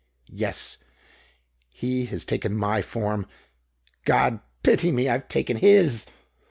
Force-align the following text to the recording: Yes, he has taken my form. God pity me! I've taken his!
Yes, 0.33 0.79
he 1.69 2.07
has 2.07 2.25
taken 2.25 2.57
my 2.57 2.81
form. 2.81 3.27
God 4.03 4.39
pity 4.63 4.91
me! 4.91 5.07
I've 5.07 5.27
taken 5.27 5.57
his! 5.57 6.07